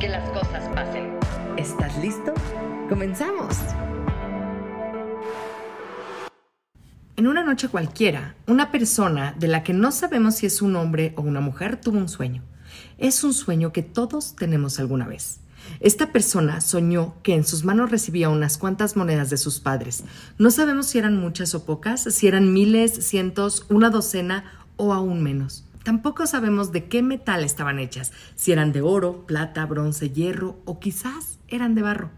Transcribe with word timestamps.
que 0.00 0.08
las 0.08 0.26
cosas 0.30 0.66
pasen. 0.74 1.10
¿Estás 1.58 1.96
listo? 1.98 2.32
¡Comenzamos! 2.88 3.54
En 7.16 7.26
una 7.26 7.44
noche 7.44 7.68
cualquiera, 7.68 8.34
una 8.46 8.72
persona 8.72 9.34
de 9.38 9.46
la 9.46 9.62
que 9.62 9.74
no 9.74 9.92
sabemos 9.92 10.36
si 10.36 10.46
es 10.46 10.62
un 10.62 10.74
hombre 10.76 11.12
o 11.16 11.20
una 11.20 11.42
mujer 11.42 11.78
tuvo 11.78 11.98
un 11.98 12.08
sueño. 12.08 12.42
Es 12.96 13.22
un 13.24 13.34
sueño 13.34 13.74
que 13.74 13.82
todos 13.82 14.36
tenemos 14.36 14.80
alguna 14.80 15.06
vez. 15.06 15.40
Esta 15.80 16.12
persona 16.12 16.62
soñó 16.62 17.16
que 17.22 17.34
en 17.34 17.44
sus 17.44 17.64
manos 17.64 17.90
recibía 17.90 18.30
unas 18.30 18.56
cuantas 18.56 18.96
monedas 18.96 19.28
de 19.28 19.36
sus 19.36 19.60
padres. 19.60 20.04
No 20.38 20.50
sabemos 20.50 20.86
si 20.86 20.98
eran 20.98 21.18
muchas 21.18 21.54
o 21.54 21.66
pocas, 21.66 22.04
si 22.04 22.26
eran 22.26 22.54
miles, 22.54 23.06
cientos, 23.06 23.66
una 23.68 23.90
docena 23.90 24.44
o 24.76 24.94
aún 24.94 25.22
menos. 25.22 25.66
Tampoco 25.82 26.26
sabemos 26.26 26.72
de 26.72 26.88
qué 26.88 27.02
metal 27.02 27.42
estaban 27.42 27.78
hechas, 27.78 28.12
si 28.34 28.52
eran 28.52 28.72
de 28.72 28.82
oro, 28.82 29.24
plata, 29.26 29.64
bronce, 29.66 30.10
hierro 30.10 30.60
o 30.64 30.78
quizás 30.78 31.38
eran 31.48 31.74
de 31.74 31.82
barro. 31.82 32.10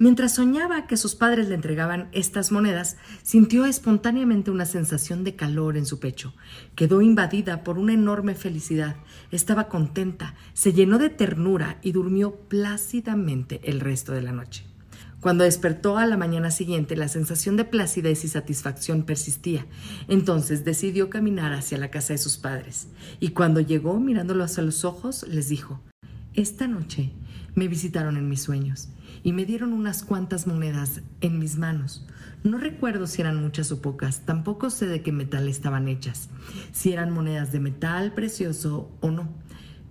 Mientras 0.00 0.34
soñaba 0.34 0.86
que 0.86 0.96
sus 0.96 1.16
padres 1.16 1.48
le 1.48 1.56
entregaban 1.56 2.08
estas 2.12 2.52
monedas, 2.52 2.96
sintió 3.24 3.64
espontáneamente 3.64 4.52
una 4.52 4.64
sensación 4.64 5.24
de 5.24 5.34
calor 5.34 5.76
en 5.76 5.86
su 5.86 5.98
pecho. 5.98 6.34
Quedó 6.76 7.02
invadida 7.02 7.64
por 7.64 7.78
una 7.78 7.94
enorme 7.94 8.36
felicidad. 8.36 8.96
Estaba 9.32 9.68
contenta, 9.68 10.36
se 10.52 10.72
llenó 10.72 10.98
de 10.98 11.08
ternura 11.08 11.78
y 11.82 11.90
durmió 11.90 12.36
plácidamente 12.36 13.60
el 13.64 13.80
resto 13.80 14.12
de 14.12 14.22
la 14.22 14.32
noche. 14.32 14.67
Cuando 15.20 15.42
despertó 15.42 15.98
a 15.98 16.06
la 16.06 16.16
mañana 16.16 16.52
siguiente, 16.52 16.94
la 16.94 17.08
sensación 17.08 17.56
de 17.56 17.64
placidez 17.64 18.24
y 18.24 18.28
satisfacción 18.28 19.02
persistía. 19.02 19.66
Entonces 20.06 20.64
decidió 20.64 21.10
caminar 21.10 21.52
hacia 21.52 21.76
la 21.76 21.90
casa 21.90 22.12
de 22.12 22.18
sus 22.18 22.36
padres. 22.36 22.86
Y 23.18 23.30
cuando 23.30 23.60
llegó, 23.60 23.98
mirándolo 23.98 24.44
hacia 24.44 24.62
los 24.62 24.84
ojos, 24.84 25.26
les 25.26 25.48
dijo, 25.48 25.80
Esta 26.34 26.68
noche 26.68 27.10
me 27.56 27.66
visitaron 27.66 28.16
en 28.16 28.28
mis 28.28 28.42
sueños 28.42 28.90
y 29.24 29.32
me 29.32 29.44
dieron 29.44 29.72
unas 29.72 30.04
cuantas 30.04 30.46
monedas 30.46 31.00
en 31.20 31.40
mis 31.40 31.56
manos. 31.56 32.06
No 32.44 32.58
recuerdo 32.58 33.08
si 33.08 33.20
eran 33.20 33.42
muchas 33.42 33.72
o 33.72 33.82
pocas, 33.82 34.20
tampoco 34.24 34.70
sé 34.70 34.86
de 34.86 35.02
qué 35.02 35.10
metal 35.10 35.48
estaban 35.48 35.88
hechas, 35.88 36.28
si 36.70 36.92
eran 36.92 37.10
monedas 37.10 37.50
de 37.50 37.58
metal 37.58 38.14
precioso 38.14 38.92
o 39.00 39.10
no. 39.10 39.28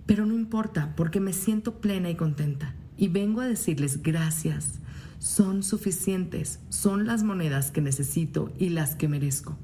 Pero 0.06 0.24
no 0.24 0.32
importa, 0.32 0.94
porque 0.96 1.20
me 1.20 1.34
siento 1.34 1.82
plena 1.82 2.08
y 2.08 2.14
contenta. 2.14 2.74
Y 2.96 3.08
vengo 3.08 3.42
a 3.42 3.46
decirles 3.46 4.02
gracias 4.02 4.80
son 5.18 5.62
suficientes, 5.62 6.60
son 6.68 7.06
las 7.06 7.22
monedas 7.22 7.70
que 7.70 7.80
necesito 7.80 8.52
y 8.58 8.70
las 8.70 8.94
que 8.94 9.08
merezco. 9.08 9.58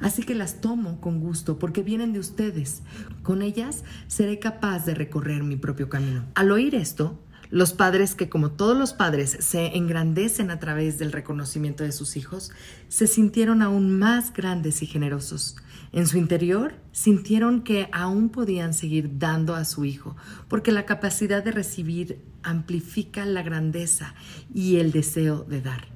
Así 0.00 0.24
que 0.24 0.34
las 0.34 0.60
tomo 0.60 1.00
con 1.00 1.20
gusto 1.20 1.58
porque 1.58 1.82
vienen 1.82 2.12
de 2.12 2.18
ustedes. 2.18 2.82
Con 3.22 3.40
ellas 3.40 3.84
seré 4.08 4.38
capaz 4.38 4.84
de 4.84 4.94
recorrer 4.94 5.44
mi 5.44 5.56
propio 5.56 5.88
camino. 5.88 6.24
Al 6.34 6.50
oír 6.50 6.74
esto, 6.74 7.20
los 7.50 7.72
padres 7.72 8.14
que 8.14 8.28
como 8.28 8.50
todos 8.52 8.76
los 8.76 8.94
padres 8.94 9.36
se 9.40 9.76
engrandecen 9.76 10.50
a 10.50 10.58
través 10.58 10.98
del 10.98 11.12
reconocimiento 11.12 11.84
de 11.84 11.92
sus 11.92 12.16
hijos, 12.16 12.50
se 12.88 13.06
sintieron 13.06 13.62
aún 13.62 13.98
más 13.98 14.32
grandes 14.32 14.82
y 14.82 14.86
generosos. 14.86 15.56
En 15.92 16.06
su 16.06 16.18
interior 16.18 16.74
sintieron 16.90 17.62
que 17.62 17.88
aún 17.92 18.30
podían 18.30 18.74
seguir 18.74 19.18
dando 19.18 19.54
a 19.54 19.64
su 19.64 19.84
hijo, 19.84 20.16
porque 20.48 20.72
la 20.72 20.86
capacidad 20.86 21.44
de 21.44 21.52
recibir 21.52 22.20
amplifica 22.42 23.26
la 23.26 23.42
grandeza 23.42 24.14
y 24.52 24.76
el 24.76 24.90
deseo 24.90 25.44
de 25.44 25.60
dar. 25.60 25.88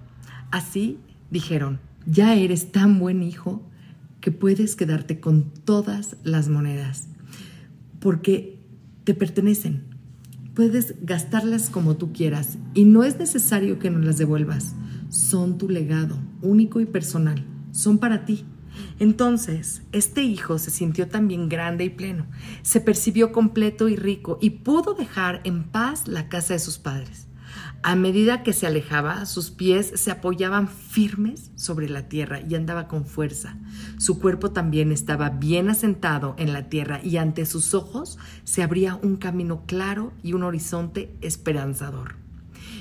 Así 0.50 0.98
dijeron, 1.30 1.80
ya 2.06 2.34
eres 2.34 2.72
tan 2.72 2.98
buen 2.98 3.22
hijo 3.22 3.68
que 4.20 4.32
puedes 4.32 4.76
quedarte 4.76 5.18
con 5.18 5.50
todas 5.50 6.16
las 6.22 6.48
monedas, 6.48 7.08
porque 8.00 8.60
te 9.04 9.14
pertenecen 9.14 9.96
Puedes 10.56 10.94
gastarlas 11.02 11.68
como 11.68 11.98
tú 11.98 12.14
quieras 12.14 12.56
y 12.72 12.86
no 12.86 13.04
es 13.04 13.18
necesario 13.18 13.78
que 13.78 13.90
nos 13.90 14.02
las 14.06 14.16
devuelvas. 14.16 14.74
Son 15.10 15.58
tu 15.58 15.68
legado, 15.68 16.16
único 16.40 16.80
y 16.80 16.86
personal. 16.86 17.44
Son 17.72 17.98
para 17.98 18.24
ti. 18.24 18.46
Entonces, 18.98 19.82
este 19.92 20.22
hijo 20.22 20.59
se 20.59 20.70
sintió 20.70 21.09
también 21.09 21.48
grande 21.48 21.84
y 21.84 21.91
pleno. 21.91 22.26
Se 22.62 22.81
percibió 22.81 23.32
completo 23.32 23.88
y 23.88 23.97
rico 23.97 24.38
y 24.41 24.50
pudo 24.50 24.94
dejar 24.94 25.41
en 25.44 25.64
paz 25.64 26.09
la 26.09 26.28
casa 26.28 26.54
de 26.54 26.60
sus 26.60 26.78
padres. 26.78 27.26
A 27.82 27.94
medida 27.94 28.42
que 28.42 28.53
se 28.53 28.66
alejaba, 28.66 29.26
sus 29.26 29.50
pies 29.50 29.92
se 29.94 30.10
apoyaban 30.10 30.69
firmes 30.69 31.53
sobre 31.54 31.88
la 31.88 32.09
tierra 32.09 32.41
y 32.41 32.54
andaba 32.54 32.88
con 32.88 33.06
fuerza. 33.06 33.56
Su 33.98 34.19
cuerpo 34.19 34.50
también 34.50 34.91
estaba 34.91 35.31
bien 35.31 35.70
asentado 35.70 36.34
en 36.38 36.53
la 36.53 36.69
tierra 36.69 37.00
y 37.03 37.19
ante 37.19 37.47
sus 37.47 37.75
ojos 37.75 38.19
se 38.44 38.62
abría 38.62 38.97
un 38.97 39.16
camino 39.16 39.64
claro 39.66 40.12
y 40.22 40.32
un 40.32 40.43
horizonte 40.43 41.16
esperanzador. 41.20 42.25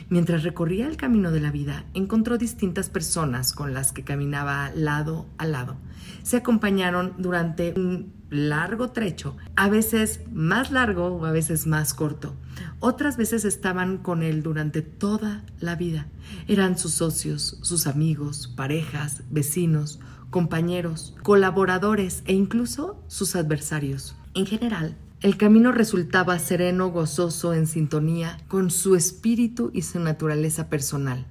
Mientras 0.09 0.43
recorría 0.43 0.87
el 0.87 0.97
camino 0.97 1.31
de 1.31 1.39
la 1.39 1.51
vida, 1.51 1.85
encontró 1.93 2.37
distintas 2.37 2.89
personas 2.89 3.53
con 3.53 3.73
las 3.73 3.91
que 3.91 4.03
caminaba 4.03 4.71
lado 4.75 5.25
a 5.37 5.45
lado. 5.45 5.77
Se 6.21 6.37
acompañaron 6.37 7.13
durante 7.17 7.73
un 7.75 8.13
largo 8.29 8.91
trecho, 8.91 9.35
a 9.55 9.69
veces 9.69 10.21
más 10.31 10.71
largo 10.71 11.07
o 11.07 11.25
a 11.25 11.31
veces 11.31 11.65
más 11.65 11.93
corto. 11.93 12.35
Otras 12.79 13.17
veces 13.17 13.45
estaban 13.45 13.97
con 13.97 14.21
él 14.21 14.43
durante 14.43 14.81
toda 14.81 15.43
la 15.59 15.75
vida. 15.75 16.07
Eran 16.47 16.77
sus 16.77 16.93
socios, 16.93 17.57
sus 17.61 17.87
amigos, 17.87 18.53
parejas, 18.55 19.23
vecinos, 19.31 19.99
compañeros, 20.29 21.15
colaboradores 21.23 22.21
e 22.25 22.33
incluso 22.33 23.01
sus 23.07 23.35
adversarios. 23.35 24.15
En 24.33 24.45
general, 24.45 24.97
el 25.25 25.37
camino 25.37 25.71
resultaba 25.71 26.37
sereno, 26.37 26.91
gozoso, 26.91 27.55
en 27.55 27.65
sintonía 27.65 28.37
con 28.47 28.69
su 28.69 28.95
espíritu 28.95 29.71
y 29.73 29.81
su 29.81 29.99
naturaleza 29.99 30.69
personal. 30.69 31.25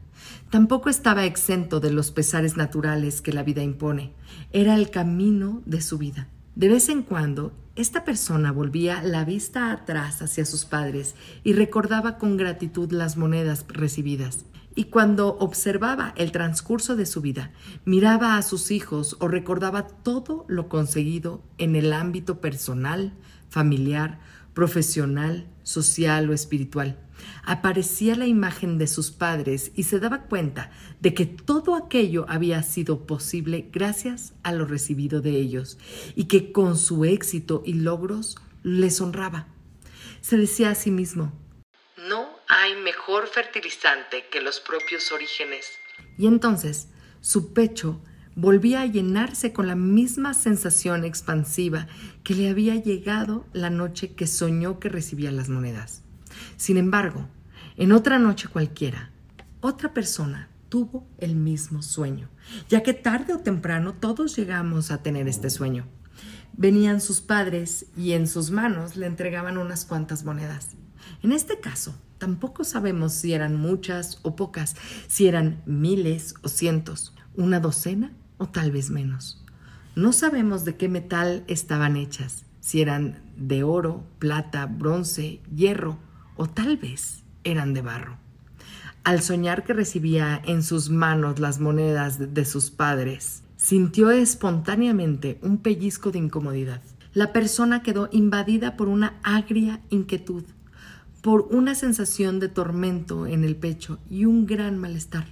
Tampoco 0.50 0.88
estaba 0.90 1.26
exento 1.26 1.78
de 1.78 1.92
los 1.92 2.10
pesares 2.10 2.56
naturales 2.56 3.22
que 3.22 3.32
la 3.32 3.44
vida 3.44 3.62
impone. 3.62 4.10
Era 4.50 4.74
el 4.74 4.90
camino 4.90 5.62
de 5.64 5.80
su 5.80 5.96
vida. 5.96 6.26
De 6.56 6.66
vez 6.66 6.88
en 6.88 7.02
cuando, 7.02 7.52
esta 7.76 8.02
persona 8.02 8.50
volvía 8.50 9.00
la 9.00 9.24
vista 9.24 9.70
atrás 9.70 10.22
hacia 10.22 10.44
sus 10.44 10.64
padres 10.64 11.14
y 11.44 11.52
recordaba 11.52 12.18
con 12.18 12.36
gratitud 12.36 12.90
las 12.90 13.16
monedas 13.16 13.64
recibidas. 13.68 14.44
Y 14.74 14.84
cuando 14.84 15.36
observaba 15.38 16.12
el 16.16 16.32
transcurso 16.32 16.96
de 16.96 17.06
su 17.06 17.20
vida, 17.20 17.52
miraba 17.84 18.36
a 18.36 18.42
sus 18.42 18.70
hijos 18.70 19.16
o 19.20 19.28
recordaba 19.28 19.86
todo 19.86 20.44
lo 20.48 20.68
conseguido 20.68 21.42
en 21.58 21.76
el 21.76 21.92
ámbito 21.92 22.40
personal, 22.40 23.12
familiar, 23.48 24.18
profesional, 24.52 25.46
social 25.62 26.28
o 26.30 26.32
espiritual. 26.32 26.98
Aparecía 27.44 28.16
la 28.16 28.26
imagen 28.26 28.78
de 28.78 28.86
sus 28.86 29.10
padres 29.10 29.72
y 29.74 29.84
se 29.84 30.00
daba 30.00 30.22
cuenta 30.22 30.70
de 31.00 31.14
que 31.14 31.26
todo 31.26 31.74
aquello 31.74 32.26
había 32.28 32.62
sido 32.62 33.06
posible 33.06 33.68
gracias 33.72 34.34
a 34.42 34.52
lo 34.52 34.66
recibido 34.66 35.20
de 35.20 35.36
ellos 35.36 35.78
y 36.16 36.24
que 36.24 36.52
con 36.52 36.76
su 36.76 37.04
éxito 37.04 37.62
y 37.64 37.74
logros 37.74 38.36
les 38.62 39.00
honraba. 39.00 39.46
Se 40.20 40.36
decía 40.36 40.70
a 40.70 40.74
sí 40.74 40.90
mismo, 40.90 41.32
no 42.08 42.33
hay 42.48 42.76
mejor 42.82 43.26
fertilizante 43.26 44.26
que 44.30 44.40
los 44.40 44.60
propios 44.60 45.12
orígenes. 45.12 45.66
Y 46.18 46.26
entonces 46.26 46.88
su 47.20 47.52
pecho 47.52 48.00
volvía 48.36 48.82
a 48.82 48.86
llenarse 48.86 49.52
con 49.52 49.66
la 49.66 49.76
misma 49.76 50.34
sensación 50.34 51.04
expansiva 51.04 51.86
que 52.22 52.34
le 52.34 52.48
había 52.48 52.74
llegado 52.76 53.46
la 53.52 53.70
noche 53.70 54.14
que 54.14 54.26
soñó 54.26 54.80
que 54.80 54.88
recibía 54.88 55.30
las 55.30 55.48
monedas. 55.48 56.02
Sin 56.56 56.76
embargo, 56.76 57.28
en 57.76 57.92
otra 57.92 58.18
noche 58.18 58.48
cualquiera, 58.48 59.10
otra 59.60 59.94
persona 59.94 60.50
tuvo 60.68 61.06
el 61.18 61.36
mismo 61.36 61.82
sueño, 61.82 62.28
ya 62.68 62.82
que 62.82 62.94
tarde 62.94 63.32
o 63.32 63.38
temprano 63.38 63.94
todos 63.94 64.36
llegamos 64.36 64.90
a 64.90 65.02
tener 65.02 65.28
este 65.28 65.50
sueño. 65.50 65.86
venían 66.56 67.00
sus 67.00 67.20
padres 67.20 67.86
y 67.96 68.12
en 68.12 68.28
sus 68.28 68.52
manos 68.52 68.94
le 68.94 69.06
entregaban 69.06 69.58
unas 69.58 69.84
cuantas 69.84 70.24
monedas. 70.24 70.76
En 71.22 71.32
este 71.32 71.58
caso, 71.58 71.96
tampoco 72.24 72.64
sabemos 72.64 73.12
si 73.12 73.34
eran 73.34 73.54
muchas 73.54 74.18
o 74.22 74.34
pocas, 74.34 74.76
si 75.08 75.26
eran 75.26 75.60
miles 75.66 76.36
o 76.42 76.48
cientos, 76.48 77.12
una 77.36 77.60
docena 77.60 78.14
o 78.38 78.48
tal 78.48 78.72
vez 78.72 78.88
menos. 78.88 79.44
No 79.94 80.10
sabemos 80.14 80.64
de 80.64 80.74
qué 80.74 80.88
metal 80.88 81.44
estaban 81.48 81.98
hechas, 81.98 82.46
si 82.60 82.80
eran 82.80 83.20
de 83.36 83.62
oro, 83.62 84.06
plata, 84.18 84.64
bronce, 84.64 85.42
hierro 85.54 85.98
o 86.36 86.46
tal 86.46 86.78
vez 86.78 87.24
eran 87.44 87.74
de 87.74 87.82
barro. 87.82 88.16
Al 89.04 89.20
soñar 89.20 89.62
que 89.62 89.74
recibía 89.74 90.40
en 90.46 90.62
sus 90.62 90.88
manos 90.88 91.40
las 91.40 91.60
monedas 91.60 92.32
de 92.32 92.44
sus 92.46 92.70
padres, 92.70 93.42
sintió 93.58 94.10
espontáneamente 94.10 95.38
un 95.42 95.58
pellizco 95.58 96.10
de 96.10 96.20
incomodidad. 96.20 96.80
La 97.12 97.34
persona 97.34 97.82
quedó 97.82 98.08
invadida 98.12 98.78
por 98.78 98.88
una 98.88 99.20
agria 99.22 99.82
inquietud, 99.90 100.44
por 101.24 101.48
una 101.50 101.74
sensación 101.74 102.38
de 102.38 102.50
tormento 102.50 103.26
en 103.26 103.44
el 103.44 103.56
pecho 103.56 103.98
y 104.10 104.26
un 104.26 104.44
gran 104.44 104.76
malestar. 104.76 105.26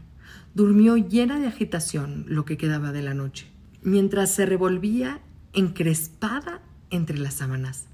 Durmió 0.54 0.96
llena 0.96 1.38
de 1.38 1.46
agitación 1.46 2.24
lo 2.28 2.46
que 2.46 2.56
quedaba 2.56 2.92
de 2.92 3.02
la 3.02 3.12
noche, 3.12 3.52
mientras 3.82 4.30
se 4.30 4.46
revolvía 4.46 5.20
encrespada 5.52 6.62
entre 6.88 7.18
las 7.18 7.34
sábanas. 7.34 7.88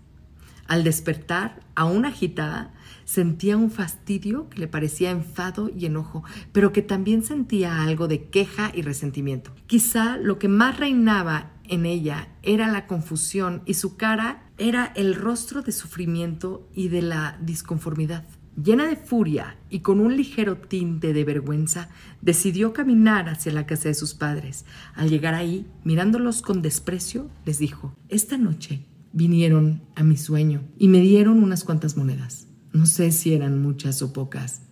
Al 0.69 0.85
despertar, 0.85 1.59
aún 1.75 2.05
agitada, 2.05 2.73
sentía 3.05 3.57
un 3.57 3.73
fastidio 3.73 4.49
que 4.49 4.61
le 4.61 4.69
parecía 4.69 5.11
enfado 5.11 5.69
y 5.69 5.87
enojo, 5.87 6.23
pero 6.53 6.73
que 6.73 6.83
también 6.83 7.25
sentía 7.25 7.83
algo 7.83 8.07
de 8.07 8.27
queja 8.27 8.71
y 8.73 8.83
resentimiento. 8.83 9.51
Quizá 9.67 10.19
lo 10.19 10.39
que 10.39 10.47
más 10.47 10.79
reinaba 10.79 11.51
en 11.69 11.87
ella 11.87 12.29
era 12.43 12.69
la 12.69 12.87
confusión 12.87 13.63
y 13.67 13.75
su 13.75 13.97
cara 13.97 14.51
era 14.59 14.93
el 14.97 15.15
rostro 15.15 15.63
de 15.63 15.73
sufrimiento 15.73 16.69
y 16.75 16.89
de 16.89 17.03
la 17.03 17.39
disconformidad. 17.41 18.25
Llena 18.63 18.87
de 18.89 18.97
furia 18.97 19.57
y 19.71 19.81
con 19.81 20.01
un 20.01 20.17
ligero 20.17 20.57
tinte 20.57 21.13
de 21.13 21.25
vergüenza, 21.25 21.91
decidió 22.21 22.73
caminar 22.73 23.29
hacia 23.29 23.53
la 23.53 23.67
casa 23.67 23.89
de 23.89 23.95
sus 23.95 24.15
padres. 24.15 24.65
Al 24.95 25.11
llegar 25.11 25.35
ahí, 25.35 25.67
mirándolos 25.85 26.43
con 26.43 26.61
desprecio, 26.61 27.31
les 27.45 27.59
dijo, 27.59 27.95
Esta 28.09 28.37
noche 28.37 28.85
vinieron 29.13 29.83
a 29.95 30.03
mi 30.03 30.17
sueño 30.17 30.63
y 30.77 30.89
me 30.89 31.01
dieron 31.01 31.43
unas 31.43 31.63
cuantas 31.63 31.97
monedas. 31.97 32.49
No 32.73 32.87
sé 32.87 33.13
si 33.13 33.33
eran 33.33 33.63
muchas 33.63 34.03
o 34.03 34.13
pocas. 34.13 34.63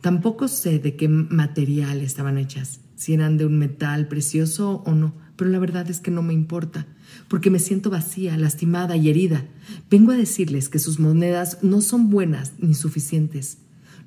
Tampoco 0.00 0.48
sé 0.48 0.78
de 0.78 0.96
qué 0.96 1.08
material 1.08 2.00
estaban 2.00 2.38
hechas, 2.38 2.80
si 2.94 3.12
eran 3.12 3.36
de 3.36 3.44
un 3.44 3.58
metal 3.58 4.08
precioso 4.08 4.82
o 4.86 4.94
no, 4.94 5.14
pero 5.36 5.50
la 5.50 5.58
verdad 5.58 5.88
es 5.90 6.00
que 6.00 6.10
no 6.10 6.22
me 6.22 6.34
importa, 6.34 6.86
porque 7.28 7.50
me 7.50 7.58
siento 7.58 7.90
vacía, 7.90 8.36
lastimada 8.36 8.96
y 8.96 9.08
herida. 9.08 9.44
Vengo 9.90 10.12
a 10.12 10.16
decirles 10.16 10.68
que 10.68 10.78
sus 10.78 10.98
monedas 10.98 11.58
no 11.62 11.80
son 11.80 12.10
buenas 12.10 12.52
ni 12.58 12.74
suficientes. 12.74 13.58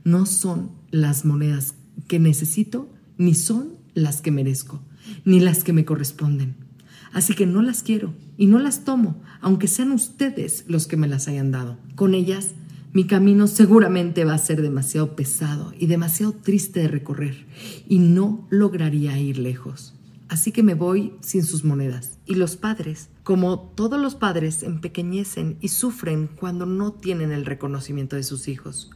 No 0.03 0.25
son 0.25 0.71
las 0.91 1.25
monedas 1.25 1.75
que 2.07 2.19
necesito, 2.19 2.91
ni 3.17 3.35
son 3.35 3.73
las 3.93 4.21
que 4.21 4.31
merezco, 4.31 4.81
ni 5.25 5.39
las 5.39 5.63
que 5.63 5.73
me 5.73 5.85
corresponden. 5.85 6.55
Así 7.13 7.33
que 7.33 7.45
no 7.45 7.61
las 7.61 7.83
quiero 7.83 8.13
y 8.37 8.47
no 8.47 8.59
las 8.59 8.83
tomo, 8.85 9.21
aunque 9.41 9.67
sean 9.67 9.91
ustedes 9.91 10.65
los 10.67 10.87
que 10.87 10.97
me 10.97 11.07
las 11.07 11.27
hayan 11.27 11.51
dado. 11.51 11.77
Con 11.95 12.13
ellas, 12.13 12.53
mi 12.93 13.05
camino 13.05 13.47
seguramente 13.47 14.25
va 14.25 14.33
a 14.33 14.39
ser 14.39 14.61
demasiado 14.61 15.15
pesado 15.15 15.73
y 15.77 15.85
demasiado 15.85 16.31
triste 16.33 16.79
de 16.79 16.87
recorrer, 16.87 17.45
y 17.87 17.99
no 17.99 18.47
lograría 18.49 19.19
ir 19.19 19.37
lejos. 19.37 19.93
Así 20.29 20.51
que 20.51 20.63
me 20.63 20.75
voy 20.75 21.13
sin 21.21 21.43
sus 21.43 21.63
monedas. 21.63 22.19
Y 22.25 22.35
los 22.35 22.55
padres, 22.55 23.09
como 23.23 23.59
todos 23.59 23.99
los 23.99 24.15
padres, 24.15 24.63
empequeñecen 24.63 25.57
y 25.59 25.69
sufren 25.69 26.27
cuando 26.27 26.65
no 26.65 26.93
tienen 26.93 27.31
el 27.31 27.45
reconocimiento 27.45 28.15
de 28.15 28.23
sus 28.23 28.47
hijos. 28.47 28.91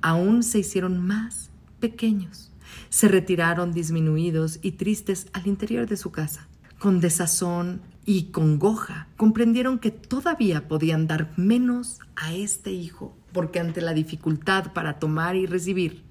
Aún 0.00 0.42
se 0.42 0.58
hicieron 0.58 0.98
más 1.06 1.50
pequeños. 1.78 2.50
Se 2.90 3.08
retiraron 3.08 3.72
disminuidos 3.72 4.58
y 4.60 4.72
tristes 4.72 5.28
al 5.32 5.46
interior 5.46 5.86
de 5.86 5.96
su 5.96 6.10
casa 6.10 6.48
con 6.82 6.98
desazón 6.98 7.80
y 8.04 8.32
congoja, 8.32 9.06
comprendieron 9.16 9.78
que 9.78 9.92
todavía 9.92 10.66
podían 10.66 11.06
dar 11.06 11.32
menos 11.36 12.00
a 12.16 12.34
este 12.34 12.72
hijo, 12.72 13.16
porque 13.32 13.60
ante 13.60 13.80
la 13.80 13.94
dificultad 13.94 14.72
para 14.72 14.98
tomar 14.98 15.36
y 15.36 15.46
recibir, 15.46 16.02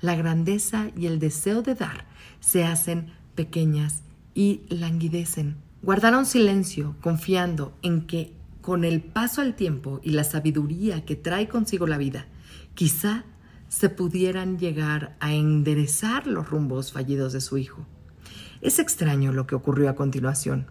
la 0.00 0.14
grandeza 0.14 0.92
y 0.96 1.06
el 1.06 1.18
deseo 1.18 1.62
de 1.62 1.74
dar 1.74 2.06
se 2.38 2.62
hacen 2.62 3.12
pequeñas 3.34 4.04
y 4.34 4.62
languidecen. 4.68 5.56
Guardaron 5.82 6.26
silencio, 6.26 6.96
confiando 7.00 7.76
en 7.82 8.06
que 8.06 8.34
con 8.60 8.84
el 8.84 9.02
paso 9.02 9.40
al 9.40 9.54
tiempo 9.54 10.00
y 10.02 10.10
la 10.10 10.24
sabiduría 10.24 11.04
que 11.04 11.16
trae 11.16 11.48
consigo 11.48 11.86
la 11.86 11.98
vida, 11.98 12.26
quizá 12.74 13.24
se 13.68 13.88
pudieran 13.88 14.58
llegar 14.58 15.16
a 15.20 15.32
enderezar 15.32 16.26
los 16.26 16.50
rumbos 16.50 16.92
fallidos 16.92 17.32
de 17.32 17.40
su 17.40 17.56
hijo. 17.56 17.86
Es 18.60 18.78
extraño 18.78 19.32
lo 19.32 19.46
que 19.46 19.54
ocurrió 19.54 19.88
a 19.88 19.94
continuación. 19.94 20.66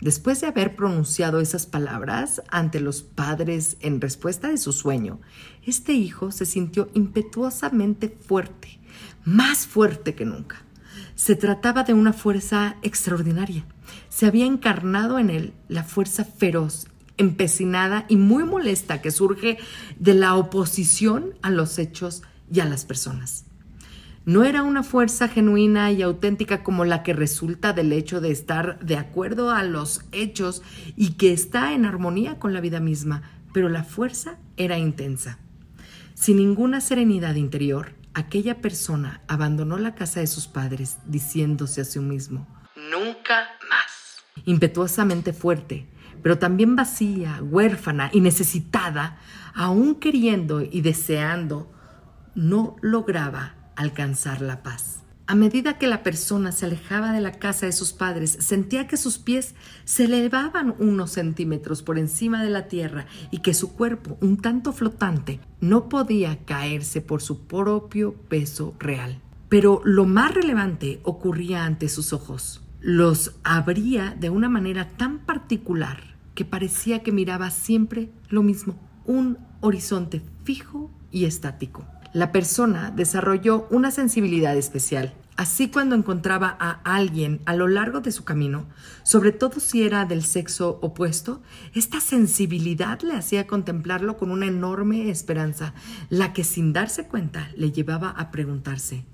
Después 0.00 0.40
de 0.40 0.46
haber 0.46 0.76
pronunciado 0.76 1.40
esas 1.40 1.66
palabras 1.66 2.42
ante 2.48 2.80
los 2.80 3.02
padres 3.02 3.76
en 3.80 4.00
respuesta 4.00 4.48
de 4.48 4.58
su 4.58 4.72
sueño, 4.72 5.20
este 5.64 5.92
hijo 5.92 6.30
se 6.30 6.46
sintió 6.46 6.88
impetuosamente 6.94 8.08
fuerte, 8.08 8.80
más 9.24 9.66
fuerte 9.66 10.14
que 10.14 10.24
nunca. 10.24 10.64
Se 11.14 11.36
trataba 11.36 11.84
de 11.84 11.94
una 11.94 12.12
fuerza 12.12 12.76
extraordinaria. 12.82 13.64
Se 14.08 14.26
había 14.26 14.46
encarnado 14.46 15.18
en 15.18 15.30
él 15.30 15.52
la 15.68 15.84
fuerza 15.84 16.24
feroz, 16.24 16.86
empecinada 17.16 18.06
y 18.08 18.16
muy 18.16 18.44
molesta 18.44 19.00
que 19.00 19.10
surge 19.10 19.58
de 19.98 20.14
la 20.14 20.34
oposición 20.34 21.34
a 21.42 21.50
los 21.50 21.78
hechos 21.78 22.22
y 22.52 22.60
a 22.60 22.64
las 22.64 22.84
personas. 22.84 23.44
No 24.26 24.42
era 24.42 24.62
una 24.62 24.82
fuerza 24.82 25.28
genuina 25.28 25.92
y 25.92 26.00
auténtica 26.00 26.62
como 26.62 26.86
la 26.86 27.02
que 27.02 27.12
resulta 27.12 27.74
del 27.74 27.92
hecho 27.92 28.22
de 28.22 28.30
estar 28.30 28.78
de 28.80 28.96
acuerdo 28.96 29.50
a 29.50 29.62
los 29.64 30.00
hechos 30.12 30.62
y 30.96 31.12
que 31.12 31.32
está 31.32 31.74
en 31.74 31.84
armonía 31.84 32.38
con 32.38 32.54
la 32.54 32.62
vida 32.62 32.80
misma, 32.80 33.22
pero 33.52 33.68
la 33.68 33.84
fuerza 33.84 34.38
era 34.56 34.78
intensa. 34.78 35.38
Sin 36.14 36.38
ninguna 36.38 36.80
serenidad 36.80 37.34
interior, 37.34 37.92
aquella 38.14 38.60
persona 38.60 39.22
abandonó 39.28 39.76
la 39.76 39.94
casa 39.94 40.20
de 40.20 40.26
sus 40.26 40.46
padres 40.46 40.98
diciéndose 41.06 41.80
a 41.80 41.84
sí 41.84 41.98
mismo, 41.98 42.48
nunca 42.90 43.48
más. 43.68 44.22
Impetuosamente 44.44 45.32
fuerte, 45.32 45.88
pero 46.22 46.38
también 46.38 46.76
vacía, 46.76 47.40
huérfana 47.42 48.10
y 48.12 48.20
necesitada, 48.20 49.18
aún 49.54 49.96
queriendo 49.96 50.62
y 50.62 50.80
deseando, 50.80 51.72
no 52.34 52.76
lograba 52.80 53.54
alcanzar 53.76 54.40
la 54.40 54.62
paz. 54.62 55.03
A 55.26 55.34
medida 55.34 55.78
que 55.78 55.86
la 55.86 56.02
persona 56.02 56.52
se 56.52 56.66
alejaba 56.66 57.12
de 57.12 57.22
la 57.22 57.32
casa 57.32 57.64
de 57.64 57.72
sus 57.72 57.94
padres, 57.94 58.36
sentía 58.40 58.86
que 58.86 58.98
sus 58.98 59.16
pies 59.16 59.54
se 59.86 60.04
elevaban 60.04 60.74
unos 60.78 61.12
centímetros 61.12 61.82
por 61.82 61.98
encima 61.98 62.44
de 62.44 62.50
la 62.50 62.68
tierra 62.68 63.06
y 63.30 63.38
que 63.38 63.54
su 63.54 63.72
cuerpo, 63.72 64.18
un 64.20 64.36
tanto 64.36 64.74
flotante, 64.74 65.40
no 65.60 65.88
podía 65.88 66.44
caerse 66.44 67.00
por 67.00 67.22
su 67.22 67.46
propio 67.46 68.12
peso 68.28 68.74
real. 68.78 69.22
Pero 69.48 69.80
lo 69.84 70.04
más 70.04 70.34
relevante 70.34 71.00
ocurría 71.04 71.64
ante 71.64 71.88
sus 71.88 72.12
ojos. 72.12 72.62
Los 72.82 73.36
abría 73.44 74.14
de 74.20 74.28
una 74.28 74.50
manera 74.50 74.90
tan 74.90 75.20
particular 75.20 76.18
que 76.34 76.44
parecía 76.44 77.02
que 77.02 77.12
miraba 77.12 77.50
siempre 77.50 78.10
lo 78.28 78.42
mismo, 78.42 78.78
un 79.06 79.38
horizonte 79.62 80.20
fijo 80.44 80.90
y 81.10 81.24
estático 81.24 81.86
la 82.14 82.30
persona 82.30 82.92
desarrolló 82.94 83.66
una 83.70 83.90
sensibilidad 83.90 84.56
especial. 84.56 85.12
Así 85.36 85.68
cuando 85.68 85.96
encontraba 85.96 86.56
a 86.60 86.80
alguien 86.84 87.42
a 87.44 87.56
lo 87.56 87.66
largo 87.66 88.00
de 88.00 88.12
su 88.12 88.24
camino, 88.24 88.72
sobre 89.02 89.32
todo 89.32 89.58
si 89.58 89.84
era 89.84 90.04
del 90.04 90.24
sexo 90.24 90.78
opuesto, 90.80 91.42
esta 91.74 92.00
sensibilidad 92.00 93.00
le 93.00 93.14
hacía 93.14 93.48
contemplarlo 93.48 94.16
con 94.16 94.30
una 94.30 94.46
enorme 94.46 95.10
esperanza, 95.10 95.74
la 96.08 96.32
que 96.32 96.44
sin 96.44 96.72
darse 96.72 97.08
cuenta 97.08 97.50
le 97.56 97.72
llevaba 97.72 98.10
a 98.10 98.30
preguntarse, 98.30 99.04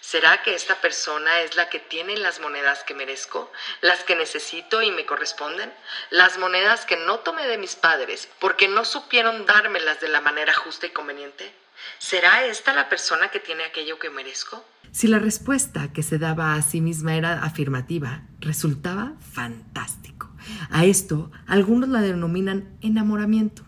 ¿Será 0.00 0.42
que 0.42 0.56
esta 0.56 0.80
persona 0.80 1.42
es 1.42 1.54
la 1.54 1.68
que 1.68 1.78
tiene 1.78 2.16
las 2.16 2.40
monedas 2.40 2.82
que 2.82 2.94
merezco, 2.94 3.52
las 3.80 4.02
que 4.02 4.16
necesito 4.16 4.82
y 4.82 4.90
me 4.90 5.06
corresponden? 5.06 5.72
Las 6.10 6.36
monedas 6.36 6.84
que 6.84 6.96
no 6.96 7.20
tomé 7.20 7.46
de 7.46 7.58
mis 7.58 7.76
padres 7.76 8.28
porque 8.40 8.66
no 8.66 8.84
supieron 8.84 9.46
dármelas 9.46 10.00
de 10.00 10.08
la 10.08 10.20
manera 10.20 10.52
justa 10.52 10.88
y 10.88 10.90
conveniente. 10.90 11.54
¿Será 11.98 12.44
esta 12.46 12.72
la 12.74 12.88
persona 12.88 13.30
que 13.30 13.40
tiene 13.40 13.64
aquello 13.64 13.98
que 13.98 14.10
merezco? 14.10 14.64
Si 14.92 15.06
la 15.06 15.18
respuesta 15.18 15.92
que 15.92 16.02
se 16.02 16.18
daba 16.18 16.54
a 16.54 16.62
sí 16.62 16.80
misma 16.80 17.14
era 17.14 17.44
afirmativa, 17.44 18.22
resultaba 18.40 19.14
fantástico. 19.20 20.30
A 20.70 20.84
esto 20.84 21.30
algunos 21.46 21.88
la 21.88 22.00
denominan 22.00 22.76
enamoramiento. 22.80 23.62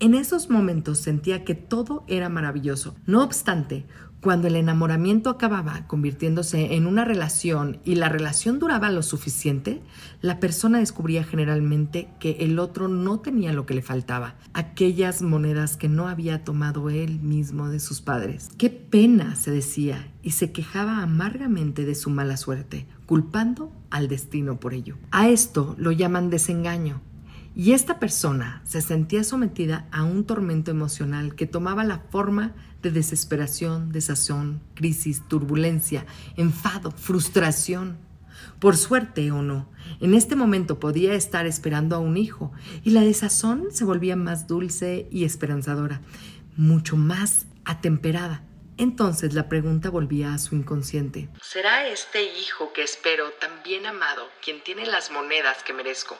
En 0.00 0.14
esos 0.14 0.50
momentos 0.50 0.98
sentía 0.98 1.44
que 1.44 1.54
todo 1.54 2.04
era 2.08 2.28
maravilloso. 2.28 2.96
No 3.06 3.22
obstante, 3.22 3.86
cuando 4.24 4.48
el 4.48 4.56
enamoramiento 4.56 5.28
acababa 5.28 5.86
convirtiéndose 5.86 6.76
en 6.76 6.86
una 6.86 7.04
relación 7.04 7.80
y 7.84 7.96
la 7.96 8.08
relación 8.08 8.58
duraba 8.58 8.90
lo 8.90 9.02
suficiente, 9.02 9.82
la 10.22 10.40
persona 10.40 10.78
descubría 10.78 11.24
generalmente 11.24 12.08
que 12.20 12.38
el 12.40 12.58
otro 12.58 12.88
no 12.88 13.20
tenía 13.20 13.52
lo 13.52 13.66
que 13.66 13.74
le 13.74 13.82
faltaba, 13.82 14.36
aquellas 14.54 15.20
monedas 15.20 15.76
que 15.76 15.90
no 15.90 16.08
había 16.08 16.42
tomado 16.42 16.88
él 16.88 17.20
mismo 17.20 17.68
de 17.68 17.80
sus 17.80 18.00
padres. 18.00 18.48
Qué 18.56 18.70
pena, 18.70 19.36
se 19.36 19.50
decía, 19.50 20.10
y 20.22 20.30
se 20.30 20.52
quejaba 20.52 21.02
amargamente 21.02 21.84
de 21.84 21.94
su 21.94 22.08
mala 22.08 22.38
suerte, 22.38 22.86
culpando 23.04 23.72
al 23.90 24.08
destino 24.08 24.58
por 24.58 24.72
ello. 24.72 24.96
A 25.10 25.28
esto 25.28 25.74
lo 25.76 25.92
llaman 25.92 26.30
desengaño. 26.30 27.02
Y 27.56 27.72
esta 27.72 28.00
persona 28.00 28.62
se 28.64 28.80
sentía 28.80 29.22
sometida 29.22 29.86
a 29.92 30.02
un 30.02 30.24
tormento 30.24 30.72
emocional 30.72 31.36
que 31.36 31.46
tomaba 31.46 31.84
la 31.84 31.98
forma 32.10 32.52
de 32.82 32.90
desesperación, 32.90 33.92
desazón, 33.92 34.60
crisis, 34.74 35.22
turbulencia, 35.28 36.04
enfado, 36.36 36.90
frustración. 36.90 37.98
Por 38.58 38.76
suerte 38.76 39.30
o 39.30 39.42
no, 39.42 39.68
en 40.00 40.14
este 40.14 40.34
momento 40.34 40.80
podía 40.80 41.14
estar 41.14 41.46
esperando 41.46 41.94
a 41.94 42.00
un 42.00 42.16
hijo 42.16 42.50
y 42.82 42.90
la 42.90 43.02
desazón 43.02 43.66
se 43.70 43.84
volvía 43.84 44.16
más 44.16 44.48
dulce 44.48 45.08
y 45.12 45.24
esperanzadora, 45.24 46.00
mucho 46.56 46.96
más 46.96 47.46
atemperada. 47.64 48.42
Entonces 48.76 49.34
la 49.34 49.48
pregunta 49.48 49.88
volvía 49.88 50.34
a 50.34 50.38
su 50.38 50.56
inconsciente. 50.56 51.28
¿Será 51.40 51.86
este 51.86 52.24
hijo 52.24 52.72
que 52.72 52.82
espero 52.82 53.30
tan 53.40 53.62
bien 53.62 53.86
amado 53.86 54.28
quien 54.42 54.62
tiene 54.62 54.86
las 54.86 55.10
monedas 55.12 55.62
que 55.62 55.72
merezco, 55.72 56.18